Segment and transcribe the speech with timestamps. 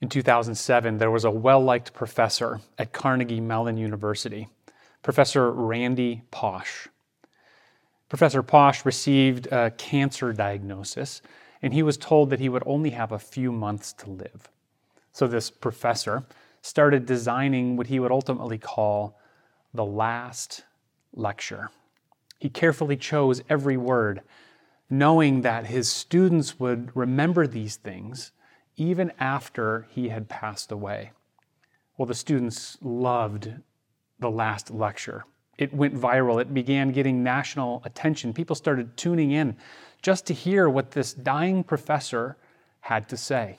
[0.00, 4.48] In 2007, there was a well liked professor at Carnegie Mellon University,
[5.02, 6.88] Professor Randy Pausch.
[8.08, 11.20] Professor Pausch received a cancer diagnosis,
[11.60, 14.48] and he was told that he would only have a few months to live.
[15.12, 16.24] So, this professor
[16.62, 19.18] started designing what he would ultimately call
[19.74, 20.64] the last
[21.12, 21.70] lecture.
[22.38, 24.22] He carefully chose every word,
[24.88, 28.32] knowing that his students would remember these things
[28.76, 31.12] even after he had passed away.
[31.96, 33.52] Well, the students loved
[34.18, 35.24] the last lecture.
[35.58, 36.40] It went viral.
[36.40, 38.32] It began getting national attention.
[38.32, 39.56] People started tuning in
[40.00, 42.36] just to hear what this dying professor
[42.80, 43.58] had to say.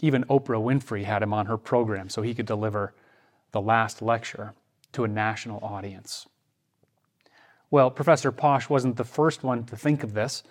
[0.00, 2.94] Even Oprah Winfrey had him on her program so he could deliver
[3.52, 4.54] the last lecture
[4.92, 6.26] to a national audience.
[7.70, 10.42] Well, Professor Pausch wasn't the first one to think of this.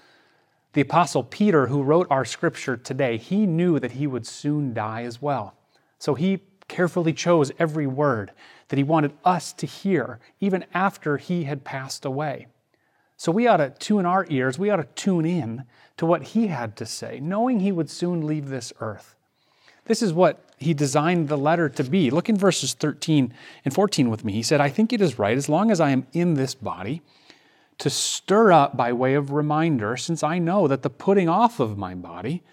[0.74, 5.04] The Apostle Peter, who wrote our scripture today, he knew that he would soon die
[5.04, 5.56] as well.
[6.00, 8.32] So he carefully chose every word
[8.70, 12.48] that he wanted us to hear, even after he had passed away.
[13.18, 15.66] So we ought to tune our ears, we ought to tune in
[15.98, 19.16] to what he had to say, knowing he would soon leave this earth.
[19.86, 22.10] This is what he designed the letter to be.
[22.10, 23.34] Look in verses 13
[23.66, 24.32] and 14 with me.
[24.32, 27.02] He said, I think it is right, as long as I am in this body,
[27.82, 31.80] to stir up by way of reminder, since I know that the putting off of
[31.80, 32.44] my body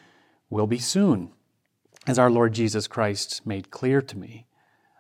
[0.49, 1.33] will be soon,
[2.07, 4.47] as our Lord Jesus Christ made clear to me.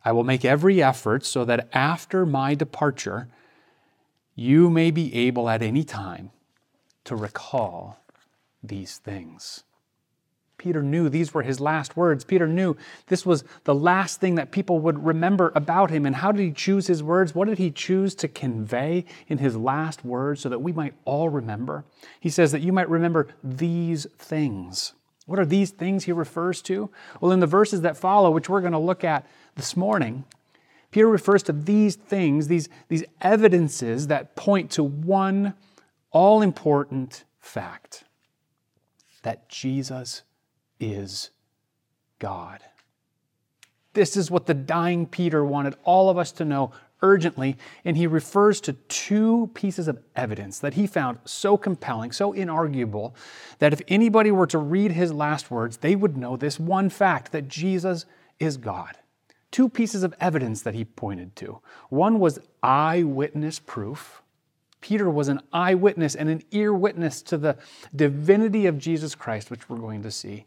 [0.04, 3.28] I will make every effort so that after my departure,
[4.34, 6.30] you may be able at any time
[7.04, 7.98] to recall
[8.62, 9.64] these things.
[10.58, 12.24] Peter knew these were his last words.
[12.24, 16.04] Peter knew this was the last thing that people would remember about him.
[16.04, 17.34] And how did he choose his words?
[17.34, 21.28] What did he choose to convey in his last words so that we might all
[21.28, 21.84] remember?
[22.20, 24.94] He says that you might remember these things.
[25.26, 26.90] What are these things he refers to?
[27.20, 30.24] Well, in the verses that follow, which we're going to look at this morning,
[30.90, 35.54] Peter refers to these things, these, these evidences that point to one
[36.10, 38.04] all important fact
[39.22, 40.22] that Jesus
[40.81, 41.31] is
[42.19, 42.61] God.
[43.94, 46.72] This is what the dying Peter wanted all of us to know
[47.03, 52.33] urgently, and he refers to two pieces of evidence that he found so compelling, so
[52.33, 53.12] inarguable,
[53.59, 57.33] that if anybody were to read his last words, they would know this one fact
[57.33, 58.05] that Jesus
[58.39, 58.97] is God.
[59.50, 61.60] Two pieces of evidence that he pointed to.
[61.89, 64.22] One was eyewitness proof.
[64.81, 67.56] Peter was an eyewitness and an ear witness to the
[67.97, 70.47] divinity of Jesus Christ, which we're going to see.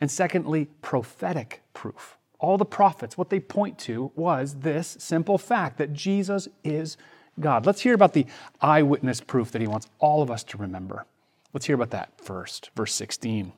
[0.00, 2.18] And secondly, prophetic proof.
[2.38, 6.96] All the prophets, what they point to was this simple fact that Jesus is
[7.40, 7.66] God.
[7.66, 8.26] Let's hear about the
[8.60, 11.06] eyewitness proof that he wants all of us to remember.
[11.52, 12.70] Let's hear about that first.
[12.76, 13.52] Verse 16.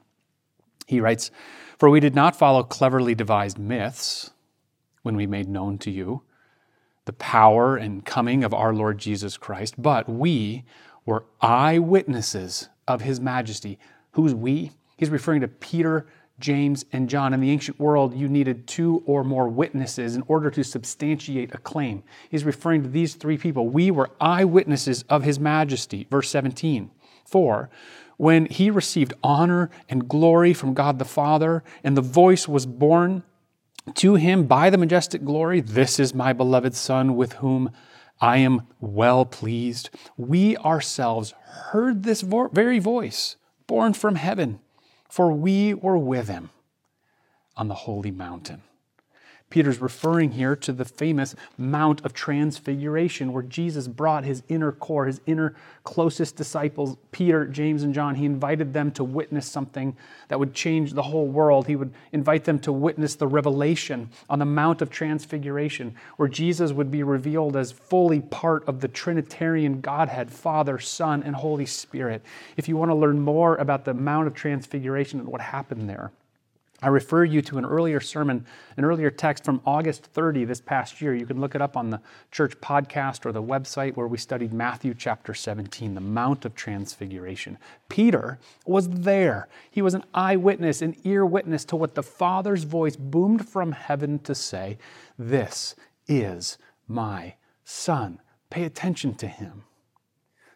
[0.87, 1.31] He writes,
[1.79, 4.31] For we did not follow cleverly devised myths
[5.03, 6.23] when we made known to you
[7.09, 10.63] the power and coming of our Lord Jesus Christ, but we
[11.07, 13.79] were eyewitnesses of his majesty.
[14.13, 14.73] Who's we?
[14.99, 16.07] He's referring to Peter,
[16.41, 17.35] James, and John.
[17.35, 21.59] In the ancient world, you needed two or more witnesses in order to substantiate a
[21.59, 22.03] claim.
[22.31, 23.69] He's referring to these three people.
[23.69, 26.07] We were eyewitnesses of his majesty.
[26.11, 26.91] Verse 17.
[27.25, 27.71] For
[28.17, 33.23] when he received honor and glory from God the Father, and the voice was borne
[33.95, 37.71] to him by the majestic glory, This is my beloved Son with whom
[38.21, 39.91] I am well pleased.
[40.17, 41.33] We ourselves
[41.71, 44.61] heard this vo- very voice born from heaven
[45.09, 46.51] for we were with him
[47.57, 48.63] on the holy mountain.
[49.51, 55.07] Peter's referring here to the famous Mount of Transfiguration, where Jesus brought his inner core,
[55.07, 55.55] his inner
[55.85, 58.15] closest disciples, Peter, James, and John.
[58.15, 59.97] He invited them to witness something
[60.29, 61.67] that would change the whole world.
[61.67, 66.73] He would invite them to witness the revelation on the Mount of Transfiguration, where Jesus
[66.73, 72.23] would be revealed as fully part of the Trinitarian Godhead, Father, Son, and Holy Spirit.
[72.59, 76.11] If you want to learn more about the Mount of Transfiguration and what happened there,
[76.81, 81.01] I refer you to an earlier sermon, an earlier text from August 30 this past
[81.01, 81.13] year.
[81.13, 82.01] You can look it up on the
[82.31, 87.59] church podcast or the website where we studied Matthew chapter 17, the Mount of Transfiguration.
[87.89, 89.49] Peter was there.
[89.73, 94.21] He was an eyewitness, an ear witness to what the Father's voice boomed from heaven
[94.21, 94.79] to say,
[95.19, 95.75] This
[96.07, 98.21] is my Son.
[98.51, 99.65] Pay attention to him.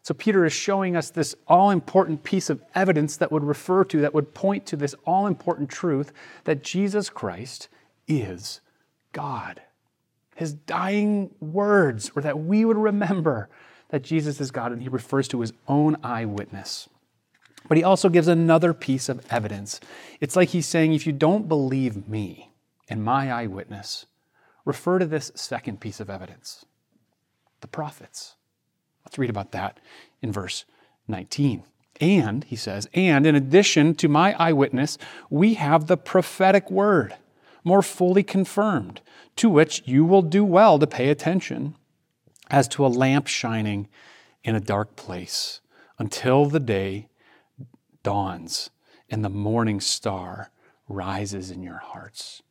[0.03, 4.01] So Peter is showing us this all important piece of evidence that would refer to,
[4.01, 6.13] that would point to this all important truth
[6.45, 7.69] that Jesus Christ
[8.09, 8.61] is
[9.13, 9.63] God.
[10.35, 13.49] His dying words were that we would remember
[13.91, 16.89] that Jesus is God, and he refers to his own eyewitness.
[17.69, 19.79] But he also gives another piece of evidence.
[20.21, 22.51] It's like he's saying, if you don't believe me,
[22.89, 24.07] and my eyewitness
[24.65, 26.65] refer to this second piece of evidence
[27.61, 28.35] the prophets.
[29.05, 29.79] Let's read about that
[30.21, 30.65] in verse
[31.09, 31.65] 19.
[32.01, 34.99] And, he says, and in addition to my eyewitness,
[35.31, 37.15] we have the prophetic word,
[37.65, 39.01] more fully confirmed,
[39.37, 41.77] to which you will do well to pay attention,
[42.51, 43.89] as to a lamp shining
[44.43, 45.61] in a dark place,
[45.99, 47.09] until the day
[48.03, 48.71] dawns
[49.09, 50.51] and the morning star
[50.89, 52.43] rises in your hearts.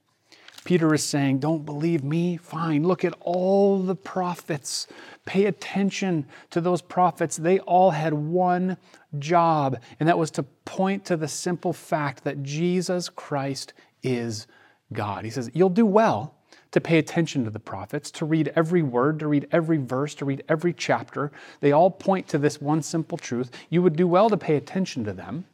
[0.63, 2.37] Peter is saying, Don't believe me?
[2.37, 2.83] Fine.
[2.83, 4.87] Look at all the prophets.
[5.25, 7.37] Pay attention to those prophets.
[7.37, 8.77] They all had one
[9.17, 13.73] job, and that was to point to the simple fact that Jesus Christ
[14.03, 14.45] is
[14.93, 15.25] God.
[15.25, 16.35] He says, You'll do well
[16.71, 20.25] to pay attention to the prophets, to read every word, to read every verse, to
[20.25, 21.31] read every chapter.
[21.59, 23.51] They all point to this one simple truth.
[23.69, 25.45] You would do well to pay attention to them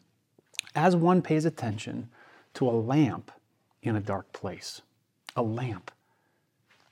[0.75, 2.09] as one pays attention
[2.55, 3.31] to a lamp
[3.81, 4.81] in a dark place
[5.37, 5.91] a lamp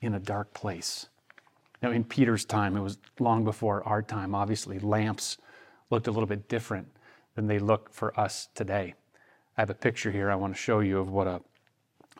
[0.01, 1.07] in a dark place.
[1.81, 5.37] Now, in Peter's time, it was long before our time, obviously, lamps
[5.89, 6.87] looked a little bit different
[7.35, 8.93] than they look for us today.
[9.57, 11.41] I have a picture here I want to show you of what a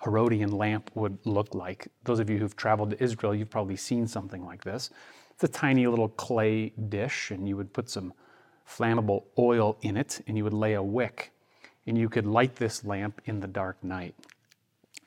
[0.03, 1.87] Herodian lamp would look like.
[2.03, 4.89] Those of you who've traveled to Israel, you've probably seen something like this.
[5.31, 8.13] It's a tiny little clay dish, and you would put some
[8.67, 11.31] flammable oil in it, and you would lay a wick,
[11.87, 14.15] and you could light this lamp in the dark night.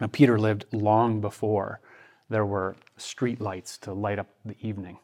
[0.00, 1.80] Now, Peter lived long before
[2.28, 4.98] there were street lights to light up the evening,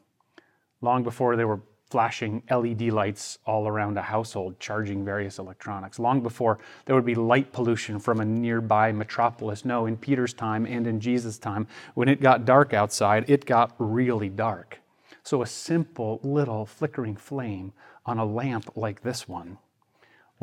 [0.81, 1.61] long before there were
[1.91, 7.15] flashing LED lights all around a household charging various electronics, long before there would be
[7.15, 9.65] light pollution from a nearby metropolis.
[9.65, 13.75] No, in Peter's time and in Jesus' time, when it got dark outside, it got
[13.79, 14.81] really dark.
[15.23, 17.73] So, a simple little flickering flame
[18.05, 19.59] on a lamp like this one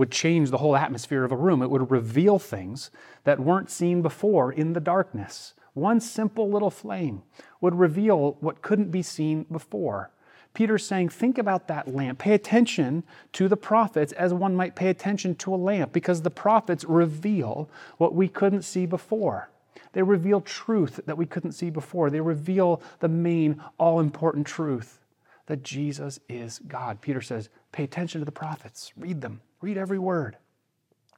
[0.02, 1.62] would change the whole atmosphere of a room.
[1.62, 2.90] It would reveal things
[3.24, 5.54] that weren't seen before in the darkness.
[5.76, 7.22] One simple little flame
[7.62, 10.10] would reveal what couldn't be seen before.
[10.56, 12.18] Peter's saying, think about that lamp.
[12.18, 13.04] Pay attention
[13.34, 17.70] to the prophets as one might pay attention to a lamp, because the prophets reveal
[18.00, 19.52] what we couldn't see before.
[19.94, 22.10] They reveal truth that we couldn't see before.
[22.10, 25.00] They reveal the main, all important truth
[25.46, 27.02] that Jesus is God.
[27.02, 29.42] Peter says, pay attention to the prophets, read them.
[29.62, 30.38] Read every word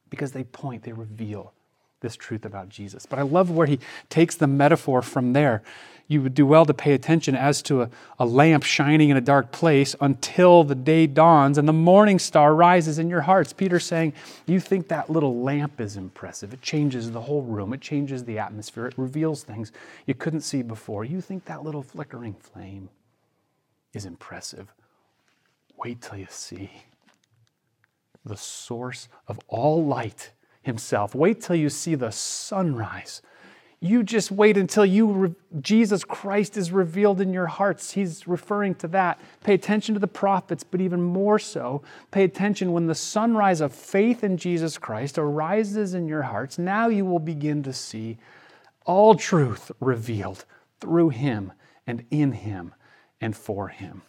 [0.09, 1.53] because they point, they reveal
[2.03, 3.07] this truth about Jesus.
[3.07, 3.79] But I love where he
[4.09, 5.63] takes the metaphor from there.
[6.07, 9.21] You would do well to pay attention as to a, a, lamp shining in a
[9.21, 13.53] dark place until the day dawns and the morning star rises in your hearts.
[13.53, 14.13] Peter's saying,
[14.45, 16.53] You think that little lamp is impressive.
[16.53, 19.71] It changes the whole room, it changes the atmosphere, it reveals things
[20.05, 21.05] you couldn't see before.
[21.05, 22.89] You think that little flickering flame
[23.93, 24.73] is impressive.
[25.77, 26.69] Wait till you see
[28.25, 30.31] the source of all light
[30.61, 31.13] himself.
[31.13, 33.21] Wait till you see the sunrise.
[33.79, 37.91] You just wait until you re- Jesus Christ is revealed in your hearts.
[37.91, 39.19] He's referring to that.
[39.43, 43.73] Pay attention to the prophets, but even more so, pay attention when the sunrise of
[43.73, 46.57] faith in Jesus Christ arises in your hearts.
[46.57, 48.17] Now you will begin to see
[48.85, 50.45] all truth revealed
[50.79, 51.51] through him
[51.85, 52.73] and in him
[53.19, 54.01] and for him.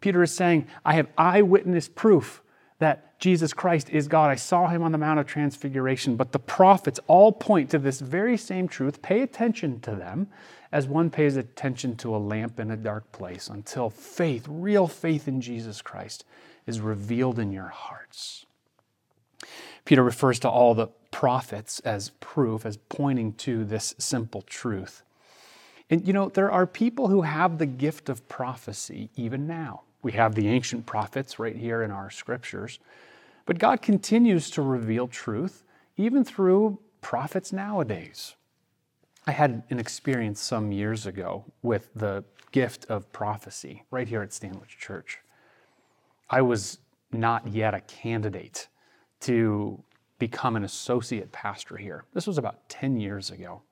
[0.00, 2.42] Peter is saying, I have eyewitness proof
[2.84, 4.30] that Jesus Christ is God.
[4.30, 7.98] I saw him on the Mount of Transfiguration, but the prophets all point to this
[7.98, 9.00] very same truth.
[9.00, 10.28] Pay attention to them
[10.70, 15.26] as one pays attention to a lamp in a dark place until faith, real faith
[15.26, 16.26] in Jesus Christ,
[16.66, 18.44] is revealed in your hearts.
[19.86, 25.02] Peter refers to all the prophets as proof, as pointing to this simple truth.
[25.88, 29.82] And you know, there are people who have the gift of prophecy even now.
[30.04, 32.78] We have the ancient prophets right here in our scriptures.
[33.46, 35.64] But God continues to reveal truth
[35.96, 38.34] even through prophets nowadays.
[39.26, 44.34] I had an experience some years ago with the gift of prophecy right here at
[44.34, 45.20] Stanwich Church.
[46.28, 46.78] I was
[47.10, 48.68] not yet a candidate
[49.20, 49.82] to
[50.18, 52.04] become an associate pastor here.
[52.12, 53.62] This was about 10 years ago.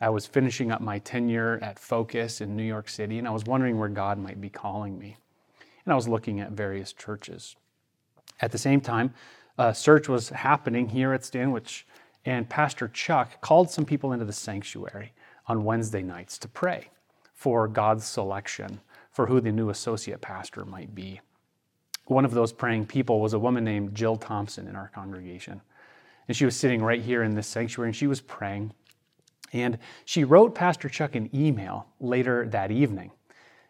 [0.00, 3.44] I was finishing up my tenure at Focus in New York City, and I was
[3.44, 5.18] wondering where God might be calling me
[5.88, 7.56] and I was looking at various churches.
[8.42, 9.14] At the same time,
[9.56, 11.86] a search was happening here at Stanwich,
[12.26, 15.14] and Pastor Chuck called some people into the sanctuary
[15.46, 16.90] on Wednesday nights to pray
[17.32, 18.80] for God's selection
[19.12, 21.22] for who the new associate pastor might be.
[22.04, 25.62] One of those praying people was a woman named Jill Thompson in our congregation.
[26.28, 28.74] And she was sitting right here in this sanctuary and she was praying.
[29.54, 33.10] And she wrote Pastor Chuck an email later that evening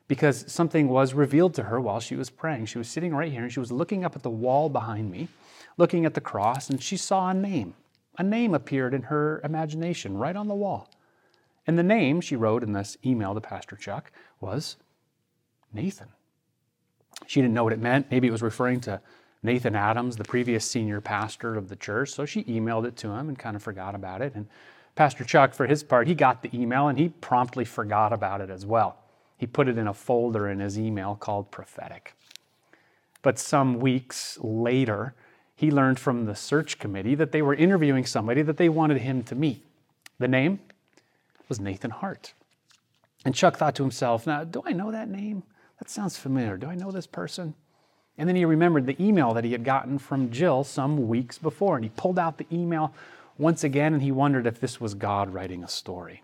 [0.08, 2.66] because something was revealed to her while she was praying.
[2.66, 5.28] She was sitting right here and she was looking up at the wall behind me,
[5.76, 7.74] looking at the cross, and she saw a name.
[8.16, 10.90] A name appeared in her imagination right on the wall.
[11.66, 14.10] And the name she wrote in this email to Pastor Chuck
[14.40, 14.76] was
[15.72, 16.08] Nathan.
[17.26, 18.10] She didn't know what it meant.
[18.10, 19.00] Maybe it was referring to
[19.42, 22.10] Nathan Adams, the previous senior pastor of the church.
[22.10, 24.34] So she emailed it to him and kind of forgot about it.
[24.34, 24.48] And
[24.94, 28.50] Pastor Chuck, for his part, he got the email and he promptly forgot about it
[28.50, 28.96] as well.
[29.38, 32.14] He put it in a folder in his email called prophetic.
[33.23, 35.14] But some weeks later,
[35.54, 39.23] he learned from the search committee that they were interviewing somebody that they wanted him
[39.25, 39.64] to meet.
[40.18, 40.61] The name
[41.49, 42.35] was Nathan Hart.
[43.25, 45.45] And Chuck thought to himself, now, do I know that name?
[45.78, 46.57] That sounds familiar.
[46.57, 47.54] Do I know this person?
[48.16, 51.76] And then he remembered the email that he had gotten from Jill some weeks before.
[51.76, 52.92] And he pulled out the email
[53.37, 56.23] once again and he wondered if this was God writing a story.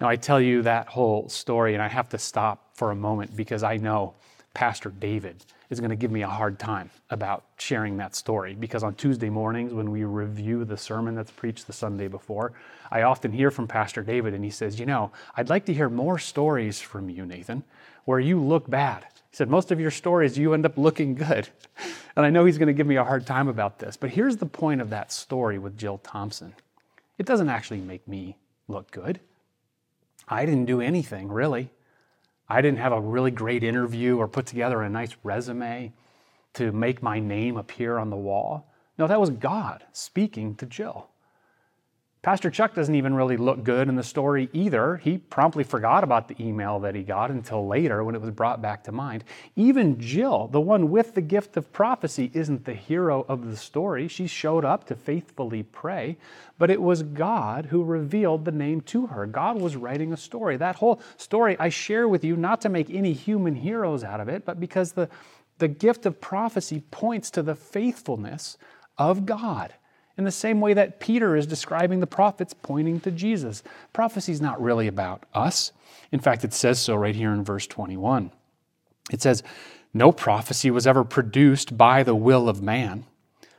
[0.00, 3.34] Now, I tell you that whole story, and I have to stop for a moment
[3.34, 4.14] because I know
[4.52, 8.82] Pastor David is going to give me a hard time about sharing that story because
[8.82, 12.52] on Tuesday mornings, when we review the sermon that's preached the Sunday before,
[12.90, 15.88] I often hear from Pastor David, and he says, You know, I'd like to hear
[15.88, 17.64] more stories from you, Nathan,
[18.04, 19.04] where you look bad.
[19.30, 21.48] He said, Most of your stories, you end up looking good.
[22.16, 24.38] And I know he's going to give me a hard time about this, but here's
[24.38, 26.54] the point of that story with Jill Thompson
[27.18, 28.36] it doesn't actually make me
[28.68, 29.20] look good.
[30.28, 31.70] I didn't do anything, really.
[32.48, 35.92] I didn't have a really great interview or put together a nice resume
[36.54, 38.72] to make my name appear on the wall.
[38.98, 41.08] No, that was God speaking to Jill.
[42.26, 44.96] Pastor Chuck doesn't even really look good in the story either.
[44.96, 48.60] He promptly forgot about the email that he got until later when it was brought
[48.60, 49.22] back to mind.
[49.54, 54.08] Even Jill, the one with the gift of prophecy, isn't the hero of the story.
[54.08, 56.16] She showed up to faithfully pray,
[56.58, 59.24] but it was God who revealed the name to her.
[59.26, 60.56] God was writing a story.
[60.56, 64.28] That whole story I share with you not to make any human heroes out of
[64.28, 65.08] it, but because the,
[65.58, 68.58] the gift of prophecy points to the faithfulness
[68.98, 69.74] of God
[70.16, 73.62] in the same way that Peter is describing the prophets pointing to Jesus.
[73.92, 75.72] Prophecy is not really about us.
[76.10, 78.30] In fact, it says so right here in verse 21.
[79.10, 79.42] It says,
[79.92, 83.04] No prophecy was ever produced by the will of man,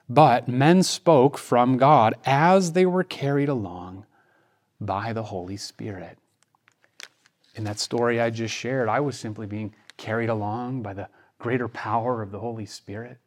[0.09, 4.05] but men spoke from God as they were carried along
[4.79, 6.17] by the Holy Spirit.
[7.55, 11.09] In that story I just shared, I was simply being carried along by the
[11.39, 13.17] greater power of the Holy Spirit.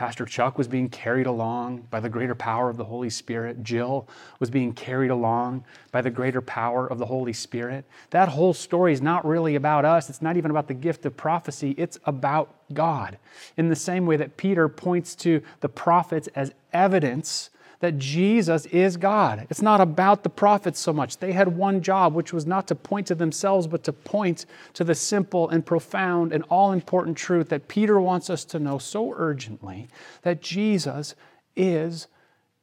[0.00, 3.62] Pastor Chuck was being carried along by the greater power of the Holy Spirit.
[3.62, 7.84] Jill was being carried along by the greater power of the Holy Spirit.
[8.08, 10.08] That whole story is not really about us.
[10.08, 11.74] It's not even about the gift of prophecy.
[11.76, 13.18] It's about God.
[13.58, 18.96] In the same way that Peter points to the prophets as evidence that Jesus is
[18.98, 19.46] God.
[19.50, 21.16] It's not about the prophets so much.
[21.16, 24.44] They had one job, which was not to point to themselves, but to point
[24.74, 28.78] to the simple and profound and all important truth that Peter wants us to know
[28.78, 29.88] so urgently
[30.22, 31.14] that Jesus
[31.56, 32.06] is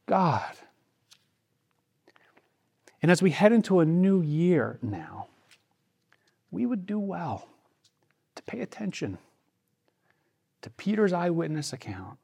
[0.05, 0.53] God.
[3.01, 5.27] And as we head into a new year now,
[6.51, 7.47] we would do well
[8.35, 9.17] to pay attention
[10.61, 12.17] to Peter's eyewitness account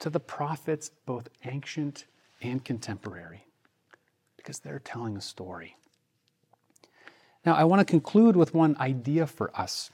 [0.00, 2.06] to the prophets, both ancient
[2.42, 3.46] and contemporary,
[4.36, 5.76] because they're telling a story.
[7.46, 9.90] Now, I want to conclude with one idea for us.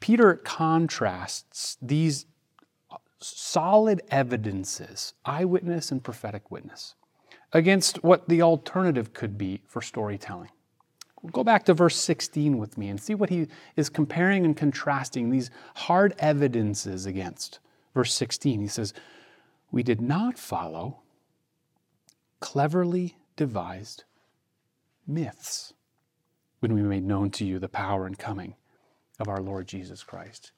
[0.00, 2.26] Peter contrasts these
[3.20, 6.94] solid evidences, eyewitness and prophetic witness,
[7.52, 10.50] against what the alternative could be for storytelling.
[11.32, 15.30] Go back to verse 16 with me and see what he is comparing and contrasting
[15.30, 17.58] these hard evidences against.
[17.92, 18.94] Verse 16, he says,
[19.70, 21.00] we did not follow
[22.40, 24.04] cleverly devised
[25.06, 25.72] myths
[26.60, 28.54] when we made known to you the power and coming
[29.18, 30.52] of our Lord Jesus Christ.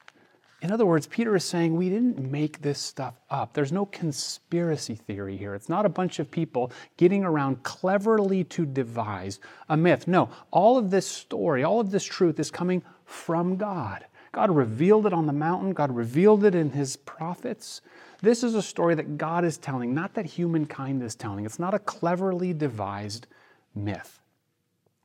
[0.61, 3.53] In other words, Peter is saying we didn't make this stuff up.
[3.53, 5.55] There's no conspiracy theory here.
[5.55, 9.39] It's not a bunch of people getting around cleverly to devise
[9.69, 10.07] a myth.
[10.07, 14.05] No, all of this story, all of this truth is coming from God.
[14.31, 17.81] God revealed it on the mountain, God revealed it in his prophets.
[18.21, 21.45] This is a story that God is telling, not that humankind is telling.
[21.45, 23.27] It's not a cleverly devised
[23.75, 24.19] myth.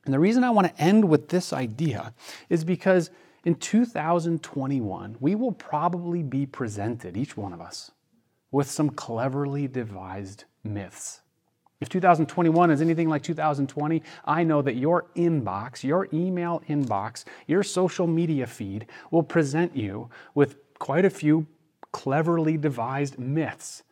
[0.04, 2.14] And the reason I want to end with this idea
[2.48, 3.10] is because
[3.44, 7.90] in 2021, we will probably be presented, each one of us,
[8.52, 11.20] with some cleverly devised myths.
[11.80, 17.62] If 2021 is anything like 2020, I know that your inbox, your email inbox, your
[17.62, 21.46] social media feed will present you with quite a few
[21.92, 23.82] cleverly devised myths.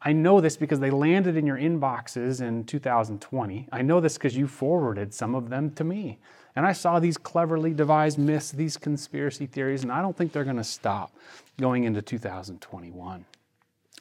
[0.00, 3.68] I know this because they landed in your inboxes in 2020.
[3.70, 6.18] I know this because you forwarded some of them to me.
[6.54, 10.44] And I saw these cleverly devised myths, these conspiracy theories, and I don't think they're
[10.44, 11.14] going to stop
[11.58, 13.24] going into 2021.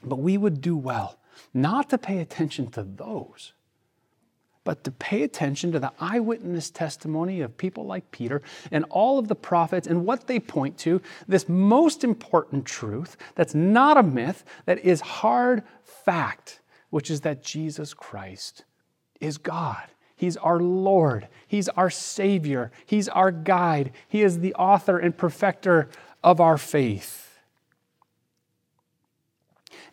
[0.04, 1.18] But we would do well
[1.54, 3.54] not to pay attention to those,
[4.64, 9.28] but to pay attention to the eyewitness testimony of people like Peter and all of
[9.28, 14.44] the prophets and what they point to, this most important truth that's not a myth,
[14.66, 18.64] that is hard fact, which is that Jesus Christ
[19.20, 19.84] is God.
[20.16, 21.28] He's our Lord.
[21.48, 22.72] He's our Savior.
[22.86, 23.92] He's our guide.
[24.08, 25.90] He is the author and perfecter
[26.24, 27.31] of our faith.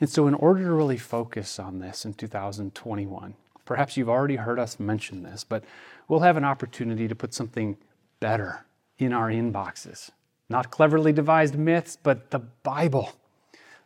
[0.01, 3.35] And so, in order to really focus on this in 2021,
[3.69, 5.63] Perhaps you've already heard us mention this, but
[6.09, 7.77] we'll have an opportunity to put something
[8.19, 8.65] better
[8.97, 10.09] in our inboxes.
[10.49, 13.13] Not cleverly devised myths, but the Bible,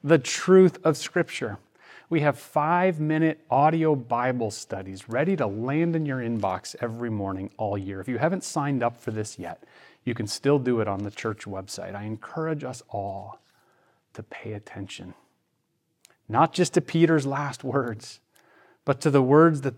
[0.04, 1.58] the truth of Scripture.
[2.10, 7.50] We have five minute audio Bible studies ready to land in your inbox every morning
[7.56, 8.00] all year.
[8.00, 9.64] If you haven't signed up for this yet,
[10.04, 11.96] you can still do it on the church website.
[11.96, 13.40] I encourage us all
[14.14, 15.14] to pay attention,
[16.32, 18.20] not just to Peter's last words,
[18.84, 19.74] but to the words that,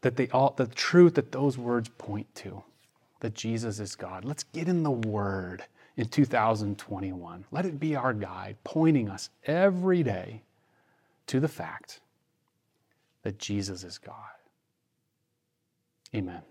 [0.00, 2.62] that they all, the truth that those words point to,
[3.20, 4.24] that Jesus is God.
[4.24, 5.64] Let's get in the Word
[5.96, 7.44] in 2021.
[7.50, 10.42] Let it be our guide, pointing us every day
[11.26, 12.00] to the fact
[13.22, 14.14] that Jesus is God.
[16.14, 16.42] Amen.